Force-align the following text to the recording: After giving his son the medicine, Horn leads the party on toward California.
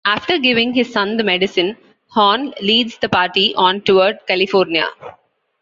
After 0.03 0.39
giving 0.39 0.73
his 0.73 0.91
son 0.91 1.17
the 1.17 1.23
medicine, 1.23 1.77
Horn 2.07 2.55
leads 2.59 2.97
the 2.97 3.07
party 3.07 3.53
on 3.53 3.81
toward 3.81 4.17
California. 4.27 4.87